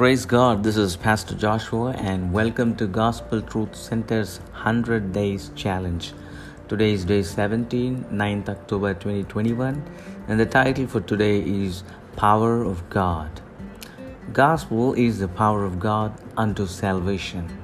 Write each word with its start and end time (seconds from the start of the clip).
Praise 0.00 0.24
God, 0.24 0.62
this 0.62 0.78
is 0.78 0.96
Pastor 0.96 1.34
Joshua, 1.34 1.90
and 1.90 2.32
welcome 2.32 2.74
to 2.76 2.86
Gospel 2.86 3.42
Truth 3.42 3.76
Center's 3.76 4.38
100 4.52 5.12
Days 5.12 5.50
Challenge. 5.54 6.14
Today 6.68 6.94
is 6.94 7.04
day 7.04 7.22
17, 7.22 8.06
9th 8.10 8.48
October 8.48 8.94
2021, 8.94 9.84
and 10.26 10.40
the 10.40 10.46
title 10.46 10.86
for 10.86 11.02
today 11.02 11.40
is 11.40 11.84
Power 12.16 12.62
of 12.62 12.88
God. 12.88 13.42
Gospel 14.32 14.94
is 14.94 15.18
the 15.18 15.28
power 15.28 15.66
of 15.66 15.78
God 15.78 16.18
unto 16.34 16.66
salvation. 16.66 17.58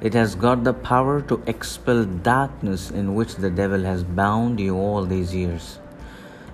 It 0.00 0.14
has 0.14 0.34
got 0.34 0.64
the 0.64 0.72
power 0.72 1.20
to 1.20 1.42
expel 1.46 2.06
darkness 2.06 2.90
in 2.90 3.14
which 3.14 3.34
the 3.34 3.50
devil 3.50 3.82
has 3.82 4.02
bound 4.02 4.58
you 4.58 4.78
all 4.78 5.04
these 5.04 5.34
years. 5.34 5.78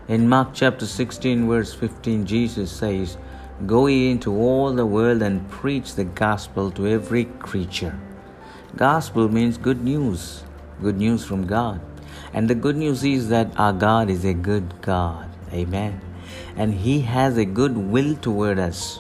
In 0.09 0.29
Mark 0.29 0.49
chapter 0.53 0.85
16, 0.85 1.47
verse 1.47 1.73
15, 1.73 2.27
Jesus 2.27 2.73
says, 2.73 3.17
Go 3.67 3.87
ye 3.87 4.11
into 4.11 4.35
all 4.35 4.73
the 4.73 4.85
world 4.85 5.23
and 5.23 5.49
preach 5.49 5.95
the 5.95 6.03
gospel 6.03 6.73
to 6.73 6.89
every 6.89 7.27
creature. 7.27 7.97
Gospel 8.75 9.29
means 9.29 9.57
good 9.57 9.85
news, 9.85 10.43
good 10.83 10.97
news 10.97 11.25
from 11.25 11.47
God. 11.47 11.81
And 12.35 12.51
the 12.51 12.57
good 12.57 12.77
news 12.77 13.05
is 13.05 13.29
that 13.29 13.53
our 13.57 13.73
God 13.73 14.11
is 14.11 14.25
a 14.25 14.35
good 14.35 14.81
God. 14.83 15.29
Amen. 15.53 16.01
And 16.57 16.75
He 16.75 17.03
has 17.03 17.37
a 17.37 17.45
good 17.45 17.77
will 17.77 18.17
toward 18.17 18.59
us. 18.59 18.99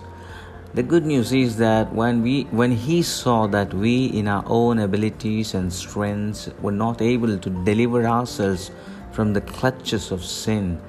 The 0.74 0.85
good 0.85 1.07
news 1.07 1.33
is 1.33 1.57
that 1.57 1.93
when 1.93 2.23
we 2.23 2.45
when 2.45 2.73
he 2.73 3.02
saw 3.02 3.47
that 3.49 3.74
we 3.74 4.07
in 4.07 4.27
our 4.27 4.45
own 4.47 4.79
abilities 4.79 5.52
and 5.55 5.71
strengths 5.71 6.49
were 6.63 6.73
not 6.73 7.02
able 7.02 7.37
to 7.37 7.51
deliver 7.51 8.07
ourselves 8.07 8.71
from 9.10 9.35
the 9.35 9.43
clutches 9.43 10.10
of 10.10 10.24
sin, 10.24 10.80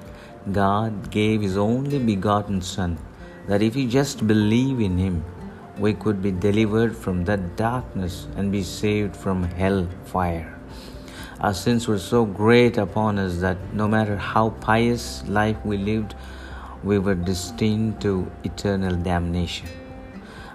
God 0.52 1.10
gave 1.10 1.42
his 1.42 1.58
only 1.58 1.98
begotten 1.98 2.62
son 2.62 2.96
that 3.46 3.62
if 3.62 3.74
we 3.74 3.86
just 3.86 4.26
believe 4.26 4.80
in 4.80 4.98
Him, 4.98 5.24
we 5.78 5.92
could 5.92 6.22
be 6.22 6.30
delivered 6.30 6.96
from 6.96 7.24
that 7.24 7.56
darkness 7.56 8.26
and 8.36 8.52
be 8.52 8.62
saved 8.62 9.16
from 9.16 9.42
hell 9.42 9.88
fire. 10.04 10.58
Our 11.40 11.52
sins 11.52 11.88
were 11.88 11.98
so 11.98 12.24
great 12.24 12.78
upon 12.78 13.18
us 13.18 13.38
that 13.38 13.58
no 13.74 13.88
matter 13.88 14.16
how 14.16 14.50
pious 14.50 15.26
life 15.28 15.56
we 15.64 15.76
lived, 15.76 16.14
we 16.84 16.98
were 16.98 17.14
destined 17.14 18.00
to 18.02 18.30
eternal 18.44 18.94
damnation. 18.94 19.68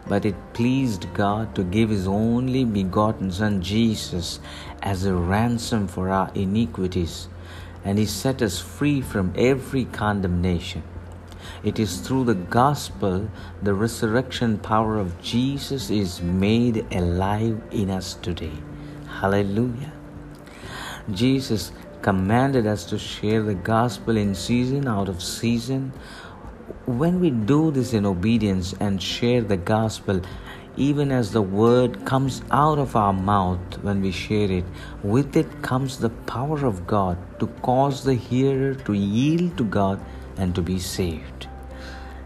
But 0.08 0.26
it 0.26 0.36
pleased 0.54 1.14
God 1.14 1.54
to 1.56 1.64
give 1.64 1.90
His 1.90 2.08
only 2.08 2.64
begotten 2.64 3.32
Son 3.32 3.62
Jesus 3.62 4.40
as 4.82 5.06
a 5.06 5.14
ransom 5.14 5.88
for 5.88 6.10
our 6.10 6.32
iniquities, 6.34 7.28
and 7.84 8.00
He 8.00 8.06
set 8.06 8.42
us 8.42 8.60
free 8.60 9.02
from 9.02 9.34
every 9.36 9.86
condemnation. 9.86 10.82
It 11.62 11.78
is 11.78 12.00
through 12.00 12.24
the 12.24 12.36
gospel 12.36 13.30
the 13.62 13.74
resurrection 13.74 14.60
power 14.60 14.98
of 14.98 15.22
Jesus 15.22 15.90
is 15.90 16.22
made 16.22 16.86
alive 16.94 17.62
in 17.72 17.90
us 17.90 18.14
today. 18.14 18.54
Hallelujah. 19.20 19.92
Jesus 21.12 21.74
commanded 22.02 22.66
us 22.66 22.86
to 22.86 22.98
share 22.98 23.44
the 23.44 23.56
gospel 23.56 24.16
in 24.16 24.36
season, 24.36 24.88
out 24.88 25.10
of 25.10 25.22
season. 25.22 25.92
When 26.86 27.20
we 27.20 27.30
do 27.30 27.72
this 27.72 27.92
in 27.92 28.06
obedience 28.06 28.74
and 28.80 29.04
share 29.04 29.42
the 29.42 29.58
gospel, 29.58 30.22
even 30.78 31.12
as 31.12 31.34
the 31.34 31.42
word 31.42 32.06
comes 32.06 32.42
out 32.52 32.80
of 32.80 32.96
our 32.96 33.12
mouth 33.12 33.84
when 33.84 34.02
we 34.02 34.14
share 34.14 34.50
it, 34.50 34.64
with 35.04 35.36
it 35.36 35.62
comes 35.62 35.98
the 35.98 36.10
power 36.10 36.66
of 36.66 36.88
God 36.88 37.18
to 37.42 37.48
cause 37.64 38.06
the 38.06 38.14
hearer 38.14 38.76
to 38.76 38.94
yield 38.94 39.58
to 39.58 39.66
God 39.66 40.00
and 40.38 40.56
to 40.56 40.62
be 40.62 40.80
saved. 40.80 41.49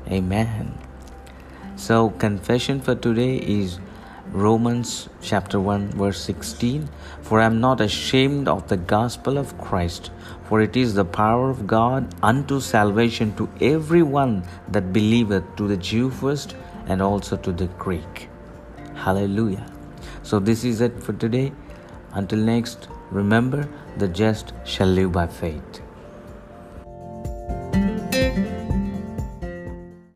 Amen. 0.09 0.77
So, 1.77 2.09
confession 2.09 2.81
for 2.81 2.93
today 2.93 3.37
is 3.37 3.79
Romans 4.31 5.07
chapter 5.21 5.59
1, 5.59 5.91
verse 5.91 6.19
16 6.22 6.89
For 7.22 7.39
I 7.39 7.45
am 7.45 7.61
not 7.61 7.79
ashamed 7.79 8.50
of 8.50 8.67
the 8.67 8.75
gospel 8.75 9.38
of 9.38 9.57
Christ, 9.57 10.11
for 10.44 10.59
it 10.59 10.75
is 10.75 10.94
the 10.94 11.05
power 11.05 11.50
of 11.50 11.66
God 11.66 12.13
unto 12.22 12.59
salvation 12.59 13.33
to 13.35 13.47
every 13.61 14.03
one 14.03 14.44
that 14.67 14.91
believeth, 14.91 15.55
to 15.55 15.67
the 15.69 15.78
Jew 15.78 16.09
first, 16.09 16.55
and 16.88 17.01
also 17.01 17.38
to 17.38 17.53
the 17.53 17.67
Greek. 17.79 18.29
Hallelujah. 18.95 19.66
So, 20.22 20.39
this 20.39 20.66
is 20.66 20.81
it 20.81 21.01
for 21.01 21.13
today. 21.13 21.53
Until 22.11 22.39
next, 22.39 22.89
remember 23.09 23.69
the 23.97 24.09
just 24.09 24.51
shall 24.66 24.88
live 24.88 25.13
by 25.13 25.28
faith. 25.28 25.81